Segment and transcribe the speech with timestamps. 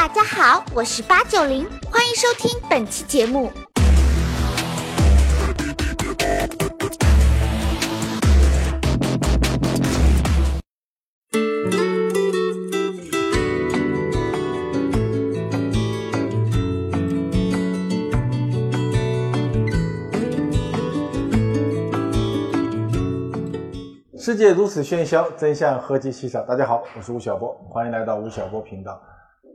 [0.00, 3.52] 大家好，我是八九零，欢迎收听本期节目。
[24.18, 26.40] 世界如此喧嚣，真相何其稀少。
[26.40, 28.98] 大家好，我是吴晓波，欢迎来到吴晓波频道。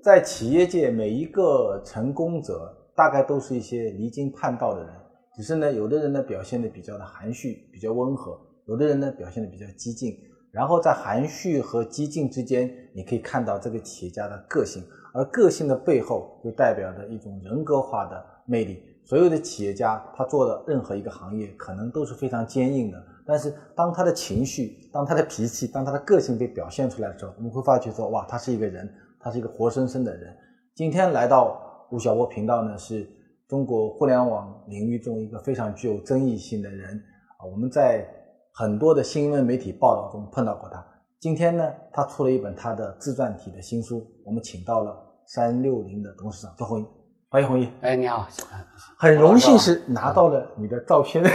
[0.05, 4.93] 在企业界，每一个成功者大概都是一些离经叛道的人，
[5.35, 10.15] 只是呢，有的人呢表现的比较的含蓄，比较温和；有的人呢表现的比较激进。
[10.51, 18.83] 然后在含蓄和激进之间，你可以看到这个企业家的个性，而个性的背后就代表着一种人格化的魅力。
[19.05, 23.03] 所有的企业家，他做的任何一个行业，可能都是非常坚硬的。
[23.25, 28.87] 但是，当他的情绪、当他的脾气、当他的个性被表现出来的时候，我们会发觉说，哇，他是一个人。
[29.25, 30.37] 他是一个活生生的人。
[30.75, 33.09] 今天来到吴晓波频道呢，是
[33.47, 36.95] 中国互联网领域中一个非常具有争议性的人
[37.39, 37.41] 啊。
[37.51, 38.07] 我们在
[38.53, 40.85] 很多的新闻媒体报道中碰到过他。
[41.19, 46.87] 今天呢，他出了一本他的自传体的新书，我们请到了三六零的董事长周鸿祎，
[47.31, 47.67] 欢迎鸿祎。
[47.81, 48.27] 哎，你好，
[48.99, 51.25] 很荣幸是拿到了你的照片。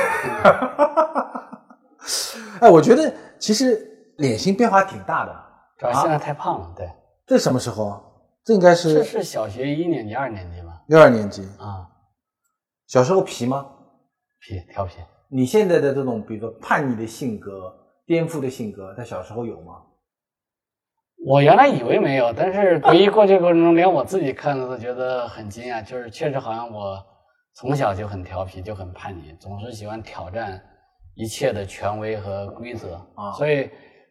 [2.61, 3.84] 哎，我觉得其实
[4.19, 5.34] 脸型变化挺大的，
[5.77, 6.89] 主要现在太胖了，对。
[7.31, 8.03] 这什么时候啊？
[8.45, 10.83] 这应该是这是小学一年级、二年级吧？
[10.89, 11.87] 一二年级啊。
[12.89, 13.70] 小时候皮吗？
[14.41, 14.97] 皮，调皮。
[15.28, 17.72] 你现在的这种，比如说叛逆的性格、
[18.05, 19.75] 颠覆的性格，在小时候有吗？
[21.25, 25.81] 我原来以为没有，但是回忆过去过程中，连我自己看了都觉得很惊讶。
[25.84, 27.00] 就是确实好像我
[27.55, 30.61] 从小就很调皮，就很叛逆，总是喜欢挑战
[31.15, 33.70] 一切的权威和规则啊，所以。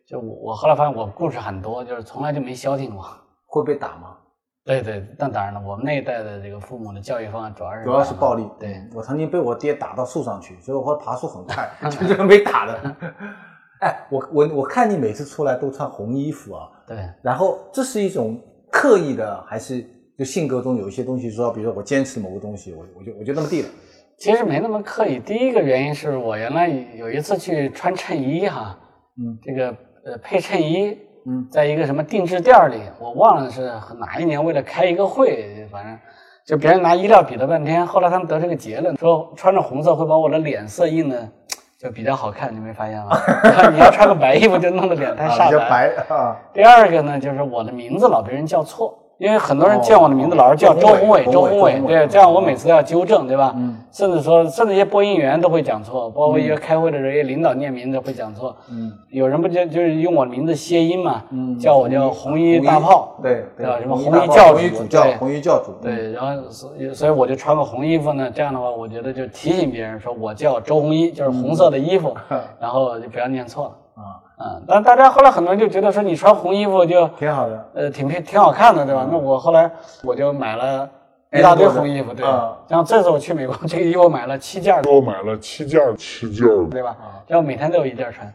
[0.10, 3.06] 就我，我后来发现我故事很多，就是从来就没消停过。
[3.52, 4.16] 会被打吗？
[4.64, 8.48] 对对，那当然了，我们那一代的这个父母的教育方案主要是主要是暴力。
[8.60, 12.96] 对我曾经被我爹打到树上去，所以我会爬树很快， 就这个没打的。
[13.82, 16.70] 哎，我我我看你每次出来都穿红衣服啊。
[16.86, 16.98] 对。
[17.24, 18.40] 然后这是一种
[18.72, 19.84] 刻意的，还是
[20.16, 23.70] 就性格中有一些东西说，比如说我坚持某个东西，我我就我就那么地了。
[24.20, 25.20] 其实没那么刻意。
[25.20, 28.78] 第一个原因是我原来有一次去穿衬衣哈，
[29.18, 29.76] 嗯，这个。
[30.10, 30.98] 呃，配衬衣，
[31.28, 35.96] 嗯，在一个什么定制店里，我忘了是哪一年，为了开一个会，反正
[36.46, 41.30] 就别人拿衣料比了半天，后来他们得出个结论，说穿着红色会把我的脸色印的
[41.78, 43.16] 就比较好看，你没发现吗？
[43.72, 45.94] 你要穿个白衣服就弄得脸太煞白。
[46.10, 46.36] 啊。
[46.52, 48.98] 第二个呢，就是我的名字老被人叫错。
[49.20, 53.54] 因为很多人叫我的名字老是叫周宏伟，周宏伟，对，这样我每次都要纠正，对吧？
[53.58, 53.76] 嗯。
[53.92, 58.56] 甚至说，甚至一些播音员都会讲错，包括一些开会的人，一些领导念名字会讲错。
[58.72, 58.90] 嗯。
[59.10, 61.22] 有人不就就是用我名字谐音嘛？
[61.32, 61.60] 嗯。
[61.60, 63.18] 叫我叫红衣大炮。
[63.22, 63.44] 对。
[63.58, 63.78] 对吧？
[63.82, 64.88] 什么红衣教主？
[64.88, 65.18] 对。
[65.18, 65.74] 红衣教主。
[65.82, 66.14] 对。
[66.14, 72.16] 然后所所以我就穿个红衣服呢，这样的话，我觉得就提醒别人说我叫周红衣，就是红色的衣服，
[72.58, 74.02] 然后就不要念错了。
[74.02, 74.16] 啊。
[74.42, 79.06] 嗯，但大家后来很多人就觉得说你穿红衣服就挺好的，呃，挺挺挺好看的，对吧？
[79.12, 79.70] 那我后来
[80.02, 80.90] 我就买了
[81.34, 82.26] 一大堆红衣服，对。
[82.70, 86.96] 然后这次我去美国，这个衣服买了七件，我买了七件，七件，对吧？
[87.28, 88.34] 然后每天都有一件穿。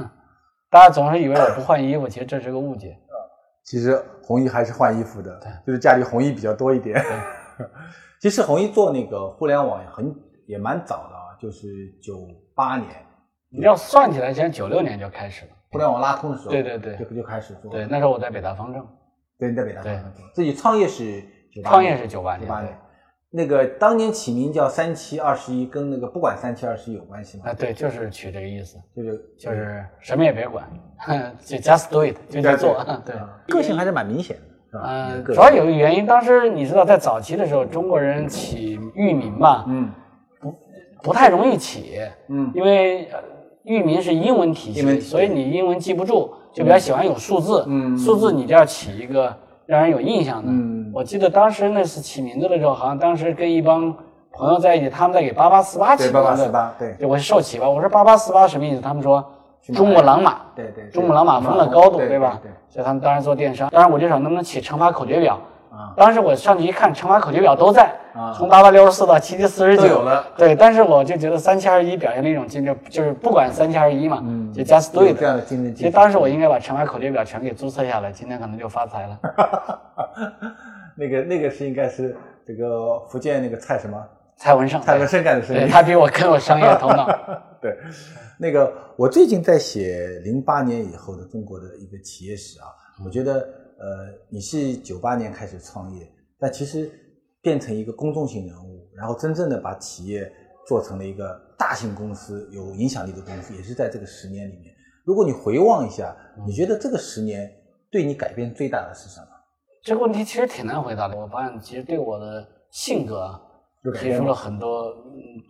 [0.70, 2.94] 大家总是以为我不换衣服，其实这是个误解。
[3.64, 7.02] 其实红衣还是换衣服的，就是家里红衣比较多一点。
[8.20, 10.14] 其实红衣做那个互联网也很
[10.46, 11.68] 也蛮早的啊，就是
[12.02, 12.18] 九
[12.54, 12.86] 八年。
[13.50, 17.70] 你要算起来，现在九六年就开始了，互联网拉通的时候，对对对，就就开始做。
[17.70, 18.86] 对，那时候我在北大方正，
[19.38, 21.22] 对，你在北大方正，自己创业是
[21.64, 22.78] 创业是九八年，九八年。
[23.30, 27.44] 那个当年起名叫三七二十一，跟那个不管三七二十一有关系吗？
[27.46, 30.66] 啊，对，就是取这个意思，就是就是什么也别管，
[31.40, 32.82] 就 just do it，就叫做。
[33.04, 33.14] 对，
[33.48, 34.82] 个性还是蛮明显的，是吧？
[34.86, 39.90] 嗯，主要有一个原因，当时你知道，在早期的时候，中国人起域名嘛，嗯，
[40.40, 40.54] 不
[41.02, 43.10] 不太容易起，嗯，因为。
[43.68, 47.64] 域名是英文体系，所以你英文记不住，就比较喜欢有数字。
[47.68, 49.32] 嗯，数字你就要起一个
[49.66, 50.50] 让人有印象的。
[50.50, 53.94] 嗯，我记得当时那是起名字的时候，好像当时跟一帮
[54.32, 56.14] 朋友在一起，他们在给八八四八起名字。
[56.14, 56.94] 八八四八，对。
[56.98, 58.80] 就我是受启发，我说八八四八什么意思？
[58.80, 59.24] 他们说
[59.74, 60.36] 珠穆朗玛。
[60.56, 60.88] 对对。
[60.90, 62.40] 珠穆朗玛峰的高度，对吧？
[62.42, 62.50] 对。
[62.68, 65.38] 所以他们当时做电商，当然我就想能不能起乘法口诀表。
[65.96, 67.94] 当时我上去一看，乘法口诀表都在，
[68.36, 70.04] 从八八六十四到七七四十九。
[70.36, 75.74] 对，但是我就觉得三七二十一表现了一种精神，就是不管三七二十一嘛，嗯就 just do it 这样的精神。
[75.74, 79.18] 其实当时我应该把乘法口诀表全给注册下来，今天可能就发财了。
[80.96, 82.16] 那个那个是应该是
[82.46, 84.02] 这个福建那个蔡什么？
[84.36, 84.80] 蔡文胜。
[84.80, 87.06] 蔡文胜干的事情，他比我更有商业头脑。
[87.60, 87.76] 对，
[88.38, 92.66] 那个我最近在写零八年以后的中国的一个企业史啊，
[93.04, 93.46] 我觉得。
[94.30, 96.06] 你是九八年开始创业，
[96.38, 96.90] 但其实
[97.40, 100.30] 变成一个公众性人物，然后真正的把企业
[100.66, 104.74] 做成了一个大型公司、有影响力的公司，也是在这个十年里面。
[105.04, 106.14] 如果你回望一下，
[106.46, 107.50] 你觉得这个十年
[107.90, 109.26] 对你改变最大的是什么？
[109.82, 111.16] 这个问题其实挺难回答的。
[111.16, 113.40] 我发现其实对我的性格
[113.98, 114.92] 提出了很多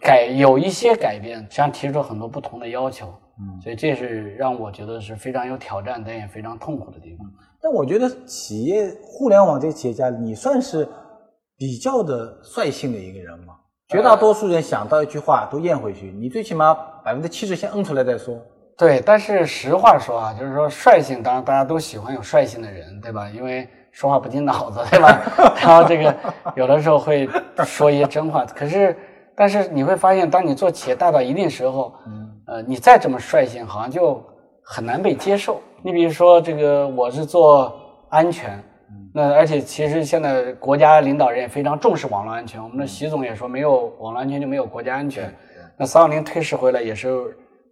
[0.00, 3.08] 改，有一些改变，实际上提出了很多不同的要求。
[3.40, 7.26] 嗯，所以这是让我觉得是非常有挑战，但也非常痛苦的地方。
[7.62, 10.88] 但我觉得企业互联网这些企业家，你算是
[11.56, 13.54] 比较的率性的一个人吗？
[13.88, 18.38] 绝大多数人想到一句话都咽回去，你最起码百分之七十先摁出来再说。
[18.76, 23.28] 对，但是实话说啊，就是说率性，当然大家都喜欢有率性的人，对吧？
[23.30, 25.18] 因为说话不经脑子，对吧？
[25.60, 26.14] 然后这个
[26.54, 27.28] 有的时候会
[27.64, 28.44] 说一些真话。
[28.44, 28.96] 可是，
[29.34, 31.92] 但是你会发现，当你做企业大到一定时候，
[32.46, 34.22] 呃，你再这么率性，好像就
[34.62, 35.60] 很难被接受。
[35.82, 37.72] 你比如说，这个我是做
[38.08, 38.60] 安全，
[39.12, 42.62] 那而且其实现在国家领导人也非常重视网络安全。
[42.62, 45.32] 我们的习总也说，没有网络安全就没有国家安全。
[45.76, 47.08] 那三六零退市回来也是，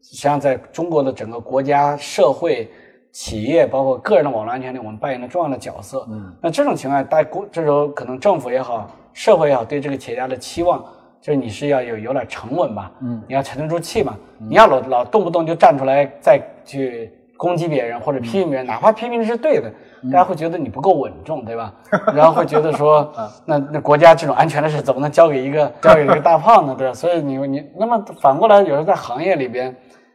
[0.02, 2.70] 实际上在中国的整个国家、社会、
[3.10, 6.06] 企业，包括个人的网络安全里，我们扮演了重要的角色。
[6.08, 10.84] 嗯，那这种情况，大国这时候可能政府也好，社会也好，对这个企业家的期望，
[11.20, 17.10] 就是你是要有有点沉稳吧，嗯，你要沉得住气嘛，你要老老动不动就站出来再去。
[17.36, 19.70] 攻击别人或者批评别人，哪怕批评的是对的，
[20.10, 21.74] 大家会觉得你不够稳重，对吧？
[22.14, 23.12] 然后会觉得说，
[23.44, 26.74] 那那国家这种安全的事怎么能交给一个交给一个大胖呢？
[26.76, 26.94] 对吧？
[26.94, 29.74] 所以你你那么反过来，有时候在行业里边，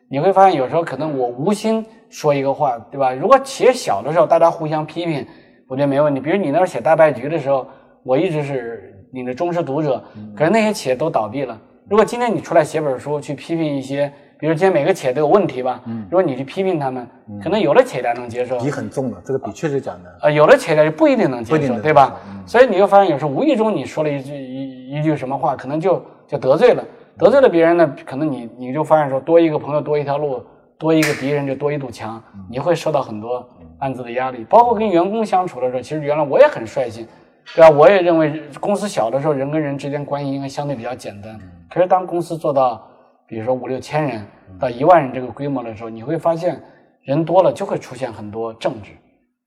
[0.09, 3.13] 你会发现有时候可能我无心说一个话，对吧？
[3.13, 5.25] 如果企业小的时候大家互相批评，
[5.67, 6.19] 我觉得没问题。
[6.19, 7.67] 比如你那儿写大败局的时候，
[8.03, 10.03] 我一直是你的忠实读者，
[10.35, 11.55] 可是那些企业都倒闭了。
[11.87, 14.11] 如果今天你出来写本书去批评一些。
[14.41, 17.07] 比如今天每个企业都有问题吧，嗯，如果你去批评他们，
[17.43, 22.19] 可能有的企业家能接受，笔很重的，这个笔确实讲的，呃，有的企业家就不一定能接受，对吧？
[22.47, 26.83] 所以你就发现有时候无意中你说了一句一一句什么话，可能就就得罪了，
[27.19, 30.43] 得罪了别人呢，可能你你就发现说多一个朋友多一条路，
[30.75, 33.47] 多一个敌人就多一堵墙，你会受到很多
[33.77, 37.07] 暗自的压力，包括跟员工相处的时候，其实原来我也很率性，
[37.55, 37.69] 对吧？
[37.69, 41.39] 我也认为公司小的时候人跟人之间关系应该相对比较简单，
[41.69, 42.87] 可是当公司做到。
[43.31, 44.27] 比如说五六千人
[44.59, 46.61] 到一万人这个规模的时候，你会发现
[47.03, 48.91] 人多了就会出现很多政治，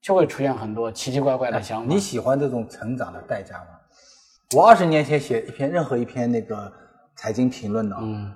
[0.00, 1.86] 就会出现很多奇奇怪怪的想法。
[1.86, 3.66] 你喜欢这种成长的代价吗？
[4.56, 6.72] 我二十年前写一篇任何一篇那个
[7.14, 8.32] 财经评论呢，嗯，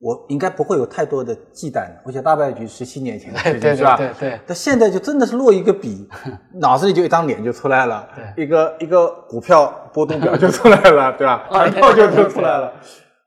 [0.00, 1.86] 我应该不会有太多的忌惮。
[2.04, 3.96] 我写大败局十七年前的事情是吧？
[3.96, 4.40] 对对。
[4.44, 6.08] 但现在就真的是落一个笔，
[6.60, 11.44] 脑子里就一张脸就出来了，一个一个股票波动表就出来了，对吧？
[11.48, 12.72] 股票就就出来了。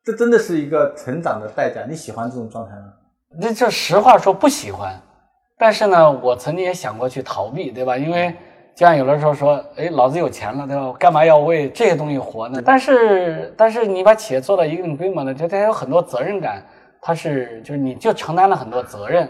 [0.05, 1.85] 这真的是一个成长的代价。
[1.87, 2.93] 你喜欢这种状态吗？
[3.39, 4.93] 那这实话说不喜欢，
[5.57, 7.97] 但是呢，我曾经也想过去逃避，对吧？
[7.97, 8.35] 因为
[8.75, 10.93] 就像有的时候说，哎，老子有钱了，对吧？
[10.99, 12.61] 干嘛要为这些东西活呢？
[12.63, 16.63] 但是，但是你把企业做到一定规模呢，就它有很多责任感，
[17.01, 19.27] 它是就是你就承担了很多责任。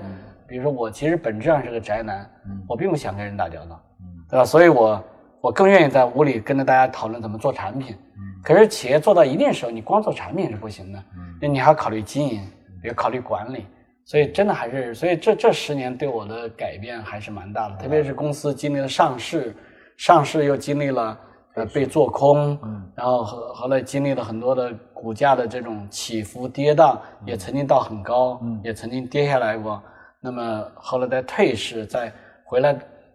[0.48, 2.30] 比如说我其实本质上是个宅男，
[2.68, 3.82] 我并不想跟人打交道，
[4.30, 4.44] 对吧？
[4.44, 5.02] 所以我
[5.44, 7.94] 我更愿意在屋里跟着大家讨论怎么做产品。
[8.42, 11.04] 可是企业做到一定时候，你光做产品是不行的，
[11.42, 12.42] 那你还要考虑经营，
[12.82, 13.66] 也考虑管理，
[14.06, 17.76] 所以真的还是，所以这这十年对我的改变还是蛮大的。
[17.76, 19.54] 特别是公司经历了上市，
[19.98, 21.20] 上市又经历了
[21.56, 22.58] 呃被做空，
[22.96, 29.84] 然后后后来经历了很多的股价的这种起伏跌宕，也曾经到很高，也曾经跌下来过。
[30.22, 32.10] 那么后来再退市，再
[32.46, 32.74] 回来，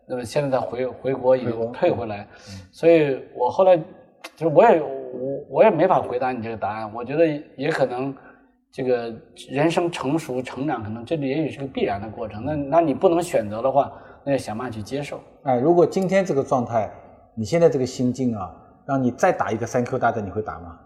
[0.09, 2.27] 那么现在再回回国已经退回来，
[2.73, 3.83] 所以我后来就
[4.39, 4.83] 是我也。
[5.11, 8.15] 我我也没法回答你这个答案，我觉得也可能，
[8.71, 9.13] 这个
[9.49, 12.45] 人生成熟成长，可能这里也许是个必然的过程。
[12.45, 13.91] 那那你不能选择的话，
[14.23, 15.19] 那就想办法去接受。
[15.45, 16.91] 哎，如果今天这个状态，
[17.35, 20.79] 你现在这个心境啊，让你再打一个三 Q 大战，你会打吗？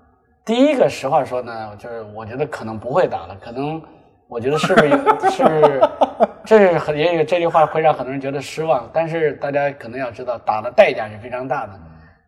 [0.45, 3.37] 第一个实话说呢，就是我觉得可能不会打了。
[3.41, 3.83] 可能
[4.33, 5.89] 我觉得是不是是不是，
[6.43, 8.89] 这是很也许这句话会让很多人觉得失望。
[8.91, 11.73] 但是大家可能要知道，打的代价是非常大的。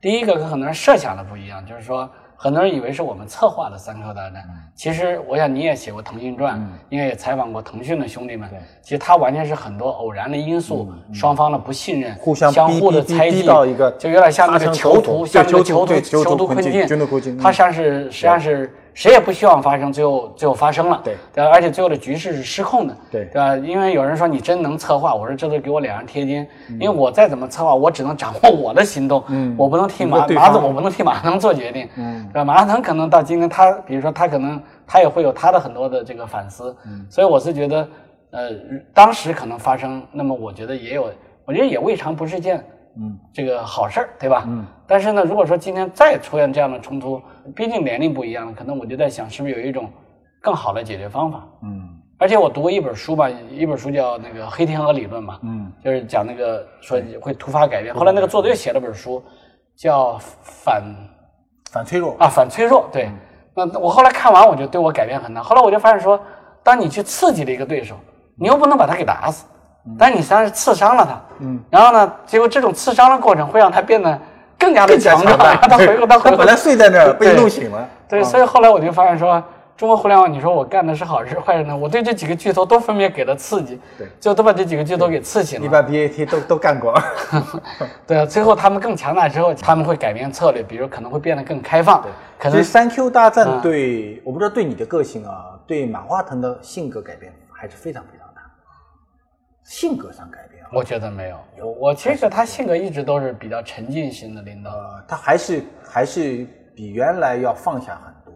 [0.02, 2.06] 第一个跟很多人设想的不一样，就是说，
[2.36, 4.44] 很多人以为是我们策划的三 Q 大战。
[4.74, 6.58] 其实，我想你也写过《腾讯传》，
[6.90, 8.46] 应该也采访过腾讯的兄弟们。
[8.82, 13.46] 其实他完全是很多偶然的因素，双方的不信任，互相相互的猜忌，
[13.98, 16.86] 就有点像那个囚徒，像那个囚徒囚徒困境。
[17.38, 18.70] 他像是实际上是。
[18.94, 21.50] 谁也不希望发生，最后最后发生了，对对吧？
[21.52, 23.56] 而且最后的局势是失控的，对对吧？
[23.56, 26.46] 因为有人说你真能策划，我说这都给我脸上贴金，
[26.80, 32.44] 因为我再怎么策划，我只能掌握我的行动，嗯，我不能替马马总，我不能替马腾做决定，嗯，对吧？
[32.44, 37.88] 马腾可能到今天，他比如说他可能他也会有他的很多的这个反思，嗯，所以我是觉得，
[38.30, 38.50] 呃，
[38.92, 41.10] 当时可能发生，那么我觉得也有，
[41.44, 42.64] 我觉得也未尝不是件
[42.96, 44.44] 嗯，这个好事儿，对吧？
[44.46, 44.64] 嗯。
[44.86, 47.20] 但是呢，如果说今天再出现这样的冲突，
[47.54, 49.90] 毕竟年龄不一样，可能我就在想，是不是有一种
[50.40, 51.44] 更好的解决方法？
[51.62, 51.88] 嗯。
[52.16, 57.94] 而且我读过一本书吧，一本书叫那个《黑天鹅理论》嘛，嗯，就是讲那个说会突发改变。
[57.94, 59.22] 后来那个作者又写了本书，
[59.76, 60.82] 叫《反
[61.72, 62.88] 反脆弱》啊，《反脆弱》。
[62.92, 63.10] 对。
[63.56, 65.42] 那我后来看完，我就对我改变很大。
[65.42, 66.20] 后来我就发现说，
[66.62, 67.96] 当你去刺激了一个对手，
[68.36, 69.46] 你又不能把他给打死。
[69.98, 74.18] 但你实际上是刺伤了他，嗯，然后呢，结果这种刺伤的过程会让他变得
[74.58, 79.42] 更加的强大， 他回过他回本来睡在那儿被弄醒了，对，所以后来我就发现说，
[79.76, 81.76] 中国互联网，你说我干的是好事坏事呢？
[81.76, 85.62] 我对这几个巨头都分别给了刺激，对，就都把这几个巨头给刺醒了。
[85.62, 86.94] 你把 BAT 都都干过，
[88.06, 92.00] 对啊，最后他们更强大之后，他们会改变策略，比如可能会变得更开放。
[92.00, 98.23] 对，可能三 Q 大战对，我不知道对你的个性啊，对马化腾的性格改变还是非常非常大，
[99.64, 100.70] 性格上改变了。
[100.72, 104.70] 我觉得没有，有我其实他性格一直都是比较沉浸型的领导，
[105.08, 108.32] 他还是还是比原来要放下很多。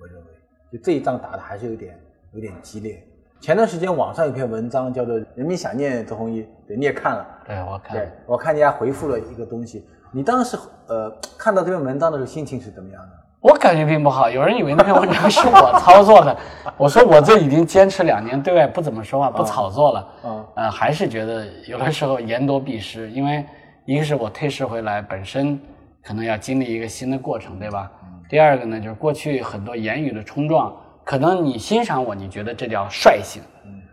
[0.00, 0.32] 我认为，
[0.72, 1.98] 就这一仗打的还是有点
[2.32, 3.02] 有点激烈。
[3.40, 7.26] 前段时间网上有篇文章叫做《人民想念周鸿祎》，对，你也看了？
[7.46, 7.96] 对，我看。
[7.96, 9.86] 对，我看你还回复了一个东西。
[10.12, 10.56] 你当时
[10.86, 13.23] 呃看到这篇文章的时候，心情是怎么样的？
[13.44, 16.34] 我感觉并不好，有人以为那篇文章是我操作的。
[16.78, 20.08] 我说我这已经坚持两年，对外不怎么说话，不炒作了。
[20.24, 23.44] 嗯，呃，还是觉得有的时候言多必失，因为
[23.84, 25.60] 一个是我退市回来，本身
[26.02, 27.92] 可能要经历一个新的过程，对吧？
[28.30, 30.74] 第二个呢，就是过去很多言语的冲撞，
[31.04, 33.42] 可能你欣赏我，你觉得这叫率性。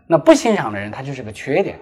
[0.06, 1.78] 那不欣赏的人，他就是个缺点，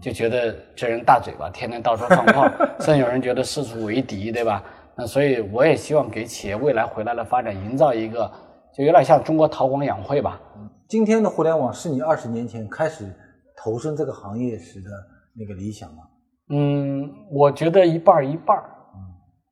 [0.00, 2.48] 就觉得这人大嘴巴，天天到处放炮，
[2.80, 4.62] 甚至有人觉得四处为敌，对吧？
[5.00, 8.30] 那所以我也希望给企业未来回来的发展营造一个，
[8.76, 10.38] 就有点像中国韬光养晦吧。
[10.86, 13.10] 今天的互联网是你二十年前开始
[13.56, 14.90] 投身这个行业时的
[15.34, 16.02] 那个理想吗？
[16.50, 18.54] 嗯，我觉得一半儿一半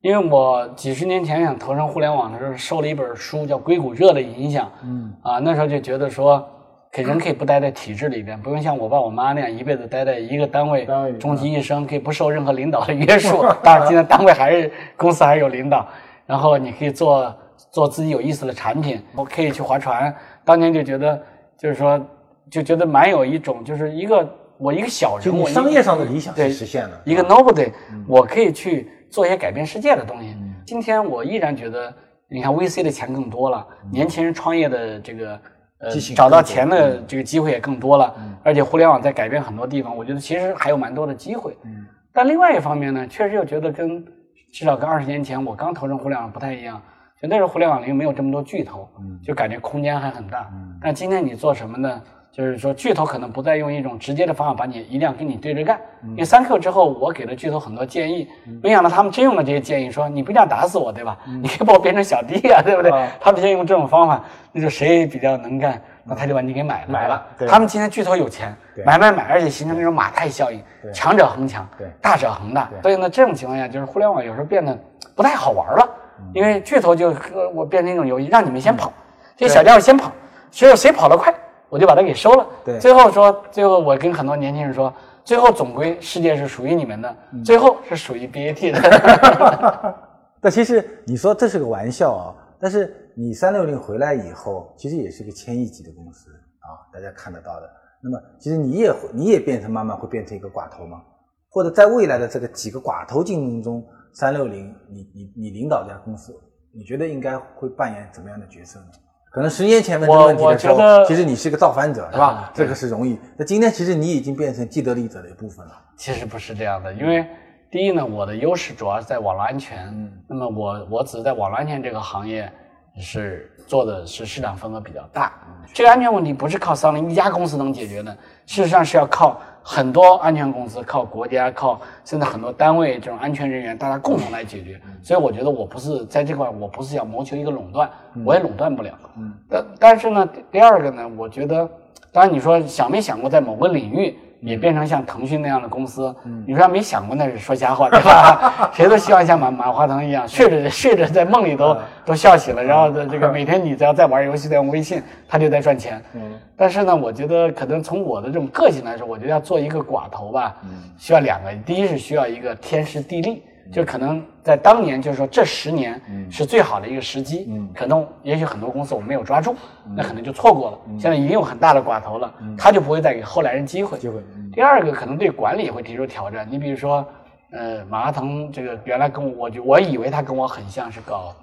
[0.01, 4.71] 因为我几十年前想投身互联网的时候，受了一本书叫《硅谷热》的影响。
[4.83, 6.47] 嗯，啊，那时候就觉得说。
[6.91, 10.87] 可人可以不待在体制里边，不用像我爸我妈那样一辈子待在一个单位，
[11.19, 13.45] 终其一生可以不受任何领导的约束。
[13.61, 15.87] 当然，今天单位还是公司还是有领导，
[16.25, 17.35] 然后你可以做
[17.71, 18.99] 做自己有意思的产品。
[19.15, 20.11] 我可以去划船，
[20.43, 21.21] 当年就觉得
[21.59, 22.03] 就是说
[22.49, 24.27] 就觉得蛮有一种就是一个
[24.57, 26.99] 我一个小人物，商业上的理想是实现了。
[27.05, 27.71] 一个 nobody，
[28.07, 30.35] 我可以去做一些改变世界的东西。
[30.65, 31.93] 今天我依然觉得，
[32.27, 35.39] 你看 VC 的钱更多了，年轻人创业的这个。
[35.79, 41.57] 呃，找到钱的这个机会也更多了，而且互联网在改变很多地方，我觉得其实还有蛮多的机会。
[41.63, 44.05] 嗯，但另外一方面呢，确实又觉得跟
[44.51, 46.81] 至少跟二十年前我刚投身互联网不太一样，
[47.21, 48.89] 就那时候互联网里没有这么多巨头，
[49.23, 50.49] 就感觉空间还很大。
[50.53, 52.01] 嗯，但今天你做什么呢？
[52.31, 55.77] 就是说，巨头可能不再用一种直接的方法把你一定要跟你对着干。
[56.11, 58.27] 因为三 Q 之后，我给了巨头很多建议，
[58.61, 61.17] 没想到他们真用了这些建议，说你不一定要打死我，对吧？
[61.41, 62.91] 你可以把我变成小弟啊，对不对？
[63.19, 66.87] 他们先用这种方法，那就谁比较能干，那他就把你给买了。
[66.87, 67.25] 买了。
[67.47, 68.55] 他们今天巨头有钱，
[68.85, 70.61] 买买买，而且形成那种马太效应，
[70.93, 71.67] 强者恒强，
[71.99, 72.69] 大者恒大。
[72.81, 74.77] 所以呢，这种情况下，就是互联网有时候变得
[75.15, 75.89] 不太好玩了，
[76.33, 78.93] 因为巨头就和我变成一种游戏，让你们先跑，
[79.35, 80.09] 这些小家伙先跑，
[80.51, 81.33] 谁有谁跑得快。
[81.69, 82.47] 我就把它给收了。
[82.65, 89.95] 对，最后说，最后我跟很多年轻人说，最后总归世界是属于你们的，最后是属于 BAT 的。
[90.41, 97.69] 但其实你说这是个玩笑啊，但是你三六零回来以后，其实也是个千亿级的公司啊，大家看得到的。
[98.01, 101.01] 那么其实你也你也变成慢慢会变成一个寡头吗？
[101.49, 106.33] 或者在未来的这个几个寡头竞争中，三六零你你你领导这家公司，
[106.71, 108.85] 你觉得应该会扮演怎么样的角色呢？
[109.29, 112.51] 可能十年前问这个问题的时候，其实你是个造反者，是吧？
[112.53, 113.19] 这个是容易。
[113.37, 115.71] 那今天其实你已经变成既得利益者的一部分了。
[115.95, 117.25] 其实不是这样的，因为
[117.69, 119.87] 第一呢，我的优势主要是在网络安全。
[119.87, 120.11] 嗯。
[120.27, 122.51] 那么我我只是在网络安全这个行业
[122.97, 125.33] 是做的是市场份额比较大。
[125.73, 128.11] 这个安全问题不是靠三菱一家公司能解决的，
[128.45, 129.39] 事实上是要靠。
[129.71, 134.81] 很多安全公司靠国家，靠现在很多单位这种安全人员，大家共同来解决。
[135.03, 137.87] 所以我觉得我不是在这块，我不是要谋求一个垄断，
[138.25, 138.91] 我也垄断不了。
[139.15, 141.69] 嗯，但但是呢，第二个呢，我觉得，
[142.11, 144.17] 当然你说想没想过在某个领域。
[144.41, 146.15] 也变成像腾讯那样的公司，
[146.47, 148.71] 你说没想过那是说瞎话，对吧？
[148.73, 156.01] 谁都希望像马马化腾一样，睡着睡着在梦里都都笑醒了，然后这个每天你只要在玩游戏，在用微信，他就在赚钱。
[156.13, 156.21] 嗯
[156.61, 160.55] 但是呢，我觉得可能从我的这种个性来说，我觉得要做一个寡头吧，
[160.97, 163.43] 需要两个，第一是需要一个天时地利。
[163.71, 169.55] 就可能在当年，就是说这十年是最好的一个时机，嗯可能也许很多公司我没有抓住，
[169.95, 170.77] 那可能就错过了。
[170.99, 173.97] 现在已经有很大的寡头了，他就不会再给后来人机会。
[173.99, 174.21] 机会。
[174.51, 176.47] 第二个可能对管理会提出挑战。
[176.49, 177.05] 你比如说，
[177.51, 181.35] 呃，马化腾这个原来跟我，我就我以为他跟我很像是搞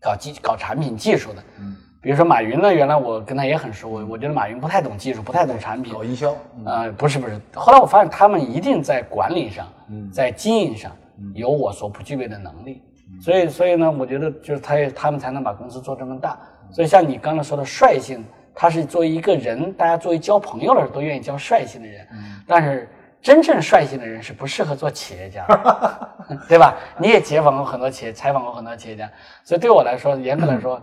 [0.00, 1.42] 搞技搞产品技术的。
[1.60, 1.76] 嗯。
[2.02, 6.36] 比如说马云呢，原来我跟他也很熟，我我觉得马云不太懂技术，不太懂产品，搞营销。
[6.64, 9.66] 呃，不是不是，后来我发现他们一定在管理上，
[10.12, 10.92] 在经营上
[11.34, 12.82] 有我所不具备的能力。
[13.20, 16.38] 所以所以呢，我觉得就是他他们才能把公司做这么大。
[16.72, 22.06] 所以像你刚才说的率性，他是作为一个人，大家作为交朋友的时候都愿意交率性的人。
[22.46, 22.88] 但是
[23.22, 25.46] 真正率性的人是不适合做企业家，
[26.48, 26.76] 对吧？
[26.98, 29.10] 你也采访过很多企业，采访过很多企业家，
[29.44, 30.80] 所以对我来说，严格来说。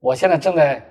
[0.00, 0.82] 我现在正在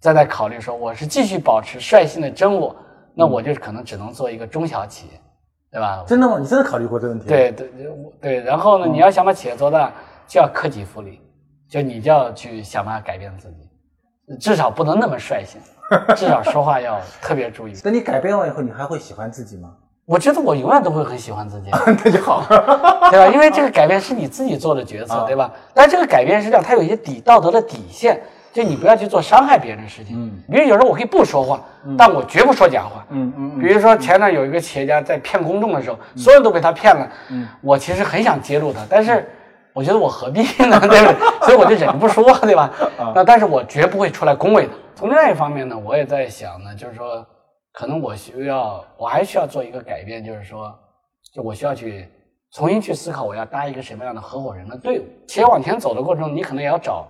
[0.00, 2.74] 正在考虑说，我是继续保持率性的真我，
[3.14, 5.20] 那我就可能只能做一个中小企业，
[5.70, 6.04] 对吧？
[6.06, 6.38] 真的吗？
[6.40, 7.28] 你真的考虑过这个问题？
[7.28, 7.68] 对对
[8.20, 8.40] 对。
[8.40, 9.92] 然后呢，你要想把企业做大，
[10.26, 11.20] 就要克己复礼，
[11.68, 15.60] 就你就要去想办法改变自己，至少不能那么率性，
[16.16, 17.74] 至少说话要特别注意。
[17.82, 19.74] 等你改变完以后，你还会喜欢自己吗？
[20.06, 21.68] 我觉得我永远都会很喜欢自己，
[22.02, 22.42] 那就好，
[23.10, 23.26] 对吧？
[23.28, 25.52] 因为这个改变是你自己做的决策，对吧？
[25.74, 28.18] 但这个改变是这样，它有一些底道德的底线，
[28.52, 30.16] 就你不要去做伤害别人的事情。
[30.16, 31.60] 嗯，比如有时候我可以不说话，
[31.96, 33.04] 但我绝不说假话。
[33.10, 33.58] 嗯嗯。
[33.58, 37.08] 比如说前段有一个企业家在骗公众的时候，所有人都被他骗了。
[37.30, 37.46] 嗯。
[37.60, 39.28] 我其实很想揭露他，但是
[39.72, 40.78] 我觉得我何必呢？
[40.88, 41.14] 对不对？
[41.42, 42.70] 所以我就忍着不说，对吧？
[43.14, 44.72] 那但是我绝不会出来恭维他。
[44.94, 47.26] 从另外一方面呢，我也在想呢，就是说。
[47.70, 50.74] 可能我需要，我还需要做一个改变，就是说，
[51.32, 52.08] 就我需要去
[52.52, 55.04] 重新去思考，我要搭一个什么样的合伙人的队伍。
[55.28, 57.06] 企业往前走的过程中，你可能也要找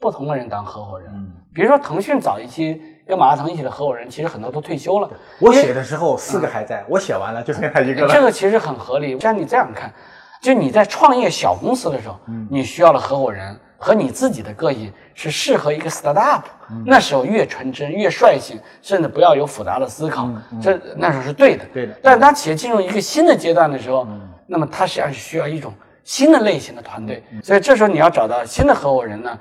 [0.00, 1.08] 不同的人当合伙人。
[1.12, 5.10] 嗯，比如说腾讯早一期跟马化腾一起的合伙人，其实很多都退休了。
[5.40, 8.12] 我写的时候四个还在，我写完了就剩下一个了。
[8.12, 9.18] 这个其实很合理。
[9.20, 9.92] 像你这样看，
[10.40, 12.18] 就你在创业小公司的时候，
[12.50, 13.58] 你需要的合伙人。
[13.80, 16.42] 和你自己的个性是适合一个 startup，
[16.84, 20.28] 那时候越纯真越率性，甚至不要有复杂的思考，
[20.60, 21.64] 这那时候是对的。
[21.72, 21.96] 对的。
[22.02, 24.04] 但是当企业进入一个新的阶段的时候，
[24.48, 29.38] 那么它实际上是需要一种新的类型的团队，所以这时候你要找到新的合伙人呢，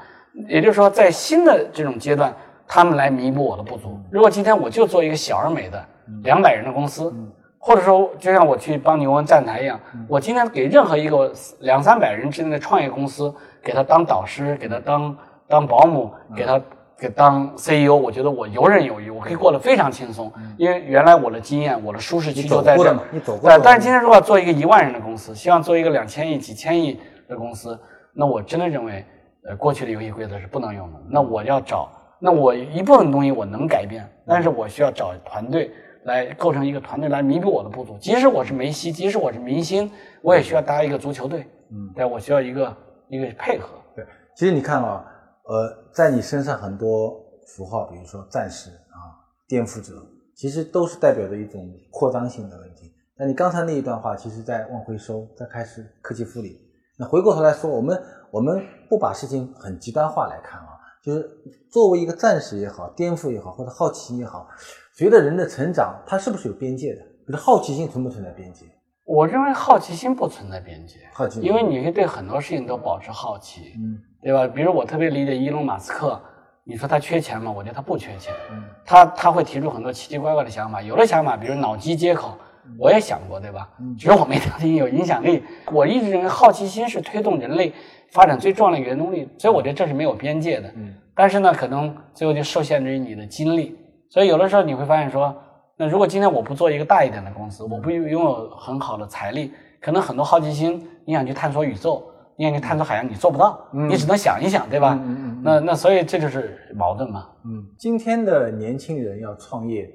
[0.47, 2.33] 也就是说在新的这种阶段，
[2.67, 3.99] 他们来弥补我的不足。
[4.11, 5.83] 如果今天我就做一个小而美的
[6.23, 7.13] 两百人的公司，
[7.57, 13.33] 或者说就像我去帮牛文站台一样，我今天给任何一个两三百人之间的创业公司。
[13.63, 16.61] 给他当导师，给他当当保姆，给他
[16.97, 20.31] 给当 CEO，我觉得我游刃有余，我可以过得非常轻松。
[20.57, 22.97] 因为原来我的经验，我的舒适区就在这。
[23.11, 23.49] 你走过。
[23.61, 26.97] 但是今天如果要做一个一万人的公司，希望做一个两千亿、几千亿
[27.27, 27.77] 的公司，
[28.13, 29.05] 那我真的认为，
[29.47, 30.99] 呃，过去的游戏规则是不能用的。
[31.09, 35.71] 那我要找，那我一部分东西我能改变，但是我需要找团队
[36.03, 37.97] 来构成一个团队来弥补我的不足。
[37.99, 39.89] 即使我是梅西，即使我是明星，
[40.21, 41.47] 我也需要搭一个足球队。
[41.71, 42.75] 嗯，对，我需要一个。
[43.09, 44.05] 一个配合，对，
[44.35, 45.05] 其实你看啊，
[45.45, 49.15] 呃，在你身上很多符号，比如说战士啊、
[49.47, 49.93] 颠覆者，
[50.35, 52.91] 其实都是代表着一种扩张性的问题。
[53.17, 56.59] 那你刚才那一段话，其实在往回收，在开始科技复利。
[56.99, 57.97] 那回过头来说，我们
[58.31, 60.69] 我们不把事情很极端化来看啊，
[61.01, 61.29] 就是
[61.71, 64.47] 作为一个战士也好，颠覆也好，或者好奇也好，
[64.93, 67.01] 随着人的成长，它是不是有边界的？
[67.25, 68.65] 比如好奇心存不存在边界？
[69.05, 74.45] 我认为好奇心不存在边界，好奇，因为你可以对很多事情都保持好奇，嗯，对吧？
[74.47, 76.21] 比如我特别理解伊隆马斯克，
[76.65, 77.49] 你说他缺钱吗？
[77.49, 82.37] 我觉得他不缺钱，嗯，他他会提出很多奇奇怪怪的想法，有的想法，比如脑机接口，
[82.77, 83.69] 我也想过，对吧？
[83.79, 85.43] 嗯，只是我没听有影响力。
[85.71, 87.71] 我一直认为好奇心是推动人类
[88.11, 90.93] 发展最重要的原动力，所以我觉得这是没有边界的，嗯。
[91.15, 93.75] 但是呢，可能最后就受限于你的精力，
[94.09, 95.35] 所以有的时候你会发现说。
[95.79, 102.03] 那如果今天我不做一个大一点的公司，我不拥有很好的财力，可能很多好奇心，你想去探索宇宙，
[102.35, 104.99] 你想去探索海洋，你做不到，你只能想一想，对吧？
[104.99, 107.27] 嗯那那所以这就是矛盾嘛。
[107.45, 109.87] 嗯，今天的年轻人要创业，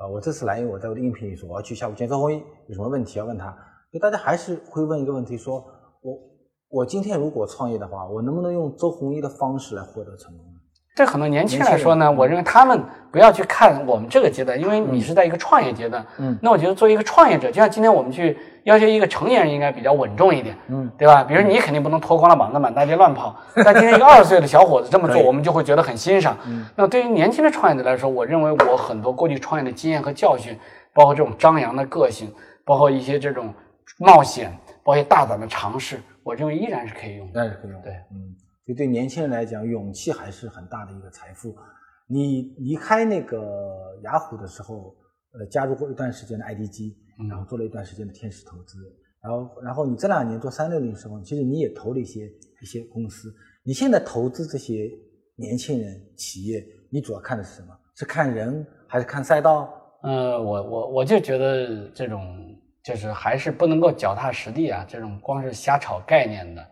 [0.00, 3.54] 啊，我这次来，因为我在我的应聘里说我要去下午见周鸿祎，有什么问题要问他，
[3.92, 5.62] 就大家还是会问一个问题，说
[6.00, 6.18] 我
[6.70, 10.46] 我今天如果创业的话，我能不能用周鸿祎的方式来获得成功？
[10.96, 16.04] 对很多年轻人来说呢，我认为他们不要去看我们这个阶段，因为你是在一个创业阶段。
[16.18, 21.24] 嗯，那我觉得作为一个创业者，就像今天我们去要求一个成年人应该比较稳重一点，嗯，对吧？
[21.24, 26.36] 比如你肯定不能脱光了膀子满大街乱跑，但今天一个二十岁的小伙子这么做， 我们就会觉得很欣赏。
[26.46, 30.58] 嗯，那对于年轻的创业者来说，我认为我很多过去创业的经验和教训，
[30.92, 32.30] 包括这种张扬的个性，
[32.64, 33.54] 包括一些这种
[33.98, 34.50] 冒险，
[34.82, 37.80] 包括一些大胆的尝试，我认为依然是可以用，那是可以用。
[37.80, 38.34] 对，嗯。
[38.74, 41.56] 对年轻人来讲，勇气还是很大的一个财富。
[42.06, 44.94] 你离开那个雅虎的时候，
[45.32, 46.94] 呃，加入过一段时间的 IDG，
[47.28, 48.78] 然后做了一段时间的天使投资，
[49.22, 52.28] 然后，然后你这两年做三六零的时候，其实你也投了一些
[52.60, 53.32] 一些公司。
[53.62, 54.90] 你现在投资这些
[55.36, 57.68] 年轻人企业，你主要看的是什么？
[57.94, 59.72] 是看人还是看赛道？
[60.02, 66.66] 呃，我我我就觉得这种就是还是不能够脚踏实地啊，这种光是瞎炒概念的，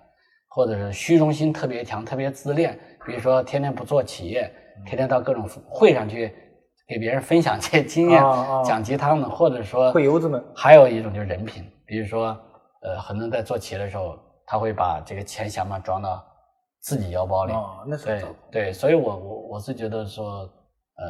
[0.49, 4.51] 或者是虚荣心特别强、特别自恋，比如说天天不做企业，
[4.87, 6.33] 天天到各种会上去
[6.89, 8.23] 给别人分享这些经验、
[8.65, 12.39] 讲鸡汤的，或者说会游子们，还有一种就是人品，比如说
[12.83, 16.25] 呃，很多人在做企业的时候，他会把这个钱想办法装到
[16.81, 21.05] 自己腰包里，哦，那是对对，所以我我我是觉得说，呃，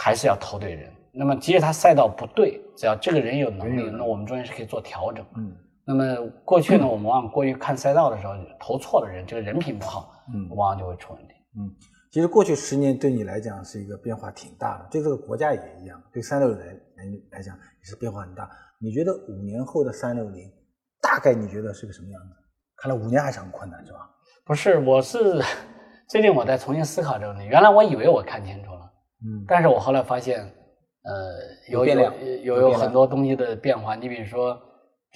[0.00, 0.92] 还是要投对人。
[1.12, 5.24] 那么，即使他赛道不对，只要这个人有能力，那我们中间是可以做调整。
[5.36, 5.52] 嗯。
[5.88, 6.04] 那么
[6.44, 11.32] 过去呢，我们往往过于看赛道的时候，投错了人，这个人品不好，嗯，往往就会出问题。
[11.58, 11.64] 嗯，
[12.12, 18.50] 其实过去十年对你来讲是一个变化挺大的，对这个国家也一样，对三六零来来讲也是变化很大。
[18.78, 20.44] 你觉得五年后的三六零，
[21.00, 22.36] 大概你觉得是个什么样子？
[22.76, 23.98] 看来五年还是很困难，是吧？
[24.44, 25.42] 不是，我是
[26.06, 27.46] 最近我在重新思考这个问题。
[27.46, 28.92] 原来我以为我看清楚了，
[29.24, 30.52] 嗯，但是我后来发现。
[31.04, 31.14] 呃，
[31.70, 33.94] 有有有有很多东西的变化。
[33.94, 34.60] 你比如说，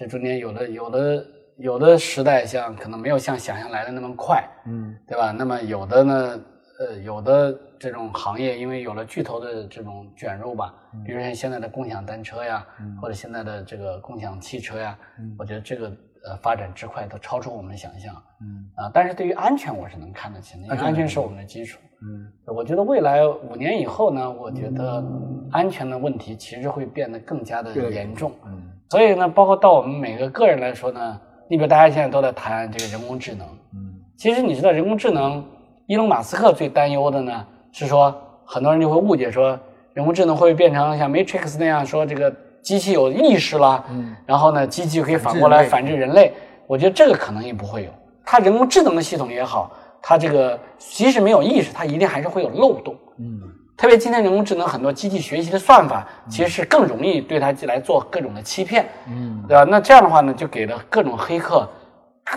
[0.02, 1.26] 这中间有的有的
[1.58, 5.30] 有的时代，像可能没有像想象来的那么快，嗯，对吧？
[5.30, 6.40] 那么有的呢，
[6.80, 10.74] 呃，有的这种行业，因为有了巨头的这种卷入吧，
[11.06, 12.66] 比如像现在的共享单车呀，
[13.00, 15.36] 或者现在的这个共享汽车呀，嗯。
[15.38, 15.92] 我觉得这个。
[16.24, 18.70] 呃，发展之快都超出我们的想象，嗯。
[18.76, 25.04] 啊，但是对于安全我是能看得清的，因为安全是我们的基础，嗯，我觉得未来五年以后呢，我觉得
[25.50, 35.42] 安全的问题其实会变得更加的严重，嗯，所以呢，包括到我们每个个人来说呢，你比如大家现在都在谈这个人工智能，嗯，其实你知道人工智能，
[35.87, 39.59] 伊隆马斯克最担忧的呢是说，很多人就会误解说
[39.94, 42.31] 人工智能会变成像 Matrix 那样说这个。
[42.62, 46.33] 机器有意识了，嗯，然后呢，机器就可以反过来反制人类。
[46.68, 47.90] 我觉得这个可能也不会有。
[48.24, 53.40] 它人工智能的系统也好，它这个即使没有意识，它一定还是会有漏洞，嗯。
[53.76, 59.64] 特别今天人工智能很多机器学习的算法，其实是更容易对它来做各种的欺骗，嗯，对吧？
[59.68, 61.68] 那这样的话呢，就给了各种黑客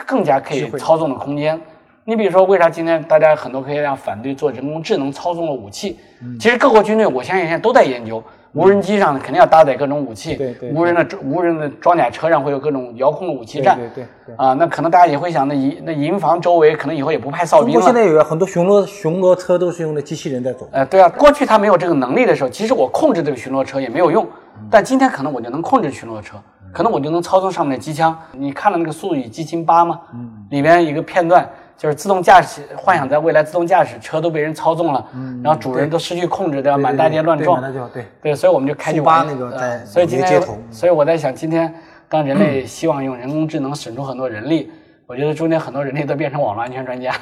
[0.08, 1.60] 更加可以操纵的空间。
[2.04, 6.00] 你比如说，为啥今天大家很多科学家反对做人工智能操纵的武器？
[6.40, 8.24] 其实各国军队，我相信现在都在研究。
[8.56, 10.72] 无人机上肯定要搭载各种武器，对对。
[10.72, 14.36] 无人的无人的装甲车上会有各种遥控的武器站，对对对。
[14.38, 17.82] 啊，那可能大家也会想，那营那营房周围可能以后也不派哨兵了。
[17.82, 20.68] 现在有很多巡逻巡逻车都是用的机器人在走。
[20.72, 24.26] 呃，对啊，过去他没有这个能力的时候，其实我控制这个巡逻车也没有用，
[24.72, 26.38] 但今天可能我就能控制巡逻车，
[26.72, 28.18] 可能我就能操纵上面的机枪。
[28.32, 30.00] 你看了那个《速度与激情八》吗？
[30.14, 30.32] 嗯。
[30.50, 31.46] 里边一个片段。
[31.78, 35.06] 就是自动驾驶，幻想在未来自动驾驶车都被人操纵了，
[35.44, 36.78] 然后主人都失去控制，对吧？
[36.78, 41.74] 满大街乱撞，对对，所以我们就开去挖那个在所以今天，所以我在想，今天
[42.08, 44.72] 当人类希望用人工智能省出很多人力，
[45.06, 47.14] 我觉得中间很多人类都变成网络安全专家，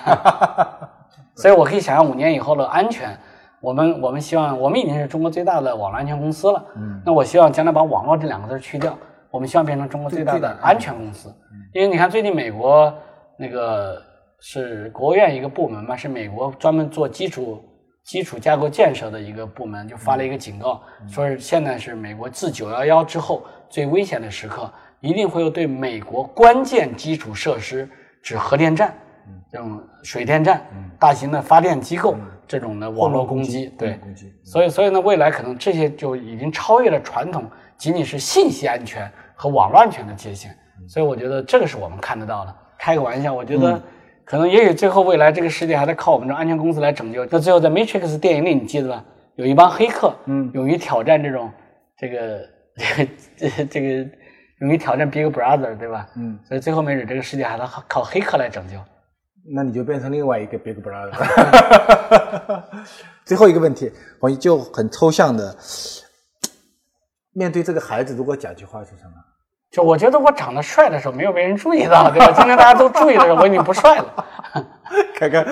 [1.35, 3.09] 所以我可以想象五年以后的安全，
[3.59, 8.95] 我们我们希望我们已经是中国最大的网络安全公司了，嗯，那我希望将来把网络这两个字去掉，
[9.31, 11.33] 我们希望变成中国最大的安全公司，
[11.73, 12.93] 因为你看最近美国
[13.35, 13.99] 那个。
[14.45, 15.95] 是国务院一个部门嘛？
[15.95, 17.63] 是美国专门做基础
[18.03, 27.89] 基础架构建设的一个部门，就发了一个警告，说是现在是美国自九幺幺之后最危险的时刻，一定会有对美国关键基础设施，
[28.21, 28.93] 指核电站、
[29.49, 30.61] 这种水电站、
[30.99, 33.67] 大型的发电机构这种的网络攻击。
[33.79, 33.97] 对，
[34.43, 40.53] 所以所以呢，未来可能这些就已经超越了传统仅仅是信息安全和网络安全的界限。
[40.85, 42.53] 所以我觉得这个是我们看得到的。
[42.77, 43.81] 开个玩笑，我觉得。
[44.25, 47.25] 可能也许最后未来这个世界还得靠我们这安全公司来拯救。
[47.25, 49.03] 那最后在《Matrix》电影里，你记得吧？
[49.35, 51.51] 有一帮黑客，嗯，勇于挑战这种
[51.97, 52.39] 这个
[53.37, 53.87] 这个这个
[54.61, 56.07] 勇于挑战 Big Brother，对吧？
[56.15, 58.77] 嗯，所以最后没准这个世界还得靠黑客来拯救。
[59.53, 61.11] 那你就变成另外一个 Big Brother。
[63.25, 65.57] 最后一个问题，我就很抽象的，
[67.33, 69.11] 面对这个孩子，如果讲句话是什么？
[69.73, 72.31] 就我觉得我长得帅的时候没有被人注意到，对吧？
[72.31, 74.25] 今天大家都注意的时候，我已经不帅了。
[75.15, 75.43] 看看，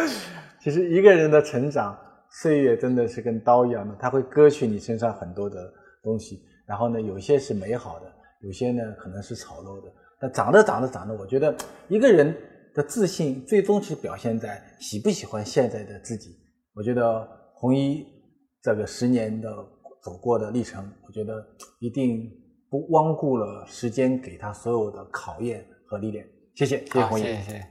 [0.61, 1.97] 其实一个人的成长
[2.29, 5.57] 岁月真的是跟刀一样的，它会割去你身上很多的
[6.03, 6.39] 东西。
[6.67, 8.05] 然后呢，有些是美好的，
[8.41, 9.91] 有些呢可能是丑陋的。
[10.19, 11.55] 但长着长着长着，我觉得
[11.87, 12.31] 一个人
[12.75, 16.29] 的自信最终是表现在喜不喜欢现在的自己。
[16.75, 18.05] 我觉得红衣
[18.61, 19.49] 这个十年的
[20.03, 21.43] 走过的历程，我觉得
[21.79, 22.31] 一定。
[22.71, 27.67] 不罔顾了时间给他所有的考验和历练，谢谢，谢谢红叶，谢谢。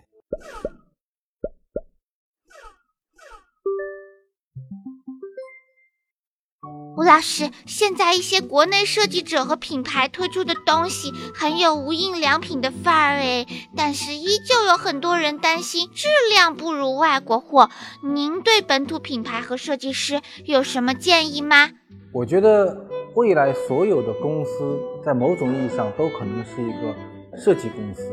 [6.99, 17.71] 吴老师，现在一些国内设计者和品牌推出的东西很有无印良品的范儿诶，但是依旧有很多人担心质量不如外国货。
[18.05, 21.71] 您对本土品牌和设计师有什么建议吗？
[22.13, 22.87] 我觉得。
[23.17, 26.95] 未来所有的公司在某种意义上都可能是一个
[27.37, 28.13] 设计公司，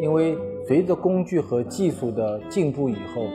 [0.00, 3.26] 因为随着工具和技术的进步以后，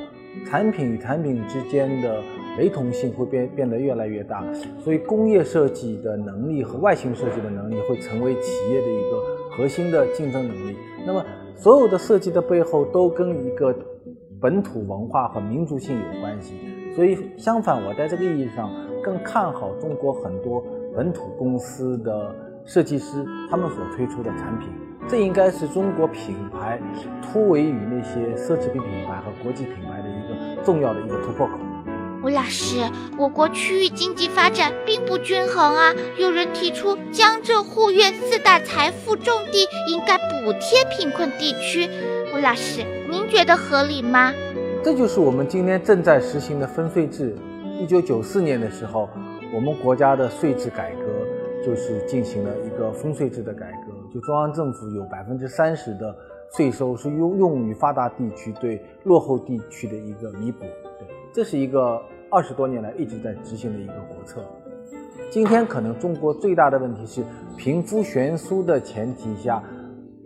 [0.46, 2.22] 产品与产品之间的
[2.58, 4.44] 雷同性会变变得越来越大，
[4.80, 10.76] 所以工业设计的能力和外形设计的能力会成为企业的一个核心的竞争能力。
[11.06, 13.76] 那么，所有的设计的背后都跟一个
[14.40, 16.54] 本土文化和民族性有关系。
[16.96, 18.70] 所以，相反，我在这个意义上
[19.02, 20.64] 更看好中国很多
[20.96, 24.69] 本土公司的设计师他们所推出的产品。
[25.08, 26.80] 这应该是中国品牌
[27.21, 31.54] 突围于那些奢侈品品牌和国际品牌的一个重要的一个突破口。
[32.24, 32.78] 吴老师，
[33.17, 35.91] 我国区域经济发展并不均衡啊！
[36.19, 41.89] 有人提出江浙沪粤四大财富重地应该补贴贫困地区，
[42.32, 44.32] 吴老师，您觉得合理吗？
[44.84, 47.36] 这就是我们今天正在实行的分税制。
[47.80, 49.10] 一九九四年的时候，
[49.52, 51.20] 我们国家的税制改革
[51.65, 56.15] 就是进行了一个分税制的改革，就中央政府有百分之三十的
[56.56, 60.60] 税收是用用于发达地区对落后地区的一个弥补。
[61.00, 64.43] 对，这是一个二十多年来一直在执行的一个国策。
[65.30, 67.24] 今天可能中国最大的问题是
[67.58, 69.63] 贫富悬殊的前提下。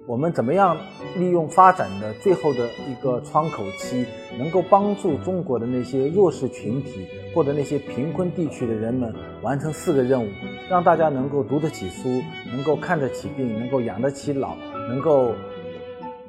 [0.08, 0.78] 我们怎么样
[1.16, 4.06] 利用发展的最后的一个窗口期，
[4.38, 10.30] 能够帮助中国的那些弱势群体或者那些贫困地区的人们完成四个任务，
[10.70, 14.56] 让大家能够读得起书，能够看得起病，能够养得起老，
[14.88, 15.34] 能够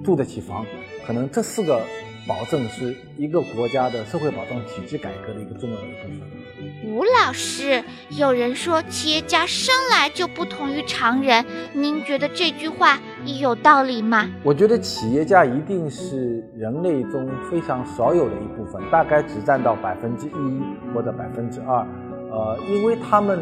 [0.03, 0.65] 住得起房，
[1.07, 1.81] 可能这四个。
[2.29, 6.93] 保证是一个国家的社会保障体制改革的一个重要的部分。
[6.93, 14.29] 吴老师，有人说企业家生来就不同于常人，您觉得这句话有道理吗？
[14.43, 20.63] 我觉得企业家一定是人类中非常少有的一部分，大概只占到百分之一
[20.95, 21.87] 或者百分之二。
[22.31, 23.41] 呃，因为他们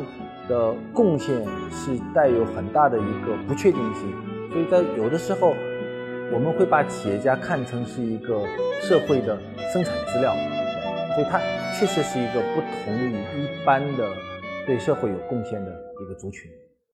[0.48, 4.12] 的贡献是带有很大的一个不确定性，
[4.50, 5.54] 所以在有的时候。
[6.32, 8.42] 我们会把企业家看成是一个
[8.80, 9.38] 社会的
[9.70, 10.34] 生产资料，
[11.14, 11.38] 所以它
[11.78, 14.08] 确实是一个不同于一般的
[14.66, 15.70] 对社会有贡献的
[16.02, 16.50] 一个族群。